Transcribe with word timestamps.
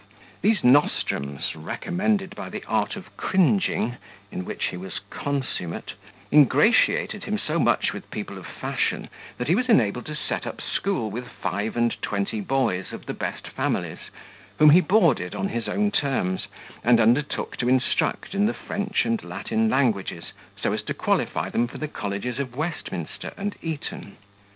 These 0.41 0.63
nostrums, 0.63 1.55
recommended 1.55 2.35
by 2.35 2.49
the 2.49 2.63
art 2.67 2.95
of 2.95 3.15
cringing, 3.17 3.97
in 4.31 4.45
which 4.45 4.69
he 4.71 4.75
was 4.77 4.99
consummate, 5.11 5.93
ingratiated 6.33 7.25
him 7.25 7.37
so 7.37 7.59
much 7.59 7.93
with 7.93 8.09
people 8.09 8.39
of 8.39 8.47
fashion, 8.47 9.09
that 9.37 9.47
he 9.47 9.53
was 9.53 9.69
enabled 9.69 10.07
to 10.07 10.15
set 10.15 10.47
up 10.47 10.59
school 10.59 11.11
with 11.11 11.27
five 11.27 11.77
and 11.77 12.01
twenty 12.01 12.41
boys 12.41 12.93
of 12.93 13.05
the 13.05 13.13
best 13.13 13.47
families, 13.49 13.99
whom 14.57 14.71
he 14.71 14.81
boarded 14.81 15.35
on 15.35 15.49
his 15.49 15.67
own 15.69 15.91
terms 15.91 16.47
and 16.83 16.99
undertook 16.99 17.55
to 17.57 17.69
instruct 17.69 18.33
in 18.33 18.47
the 18.47 18.55
French 18.55 19.05
and 19.05 19.23
Latin 19.23 19.69
languages, 19.69 20.31
so 20.59 20.73
as 20.73 20.81
to 20.81 20.95
qualify 20.95 21.47
them 21.51 21.67
for 21.67 21.77
the 21.77 21.87
colleges 21.87 22.39
of 22.39 22.55
Westminster 22.55 23.35
and 23.37 23.53
Eton. 23.61 24.17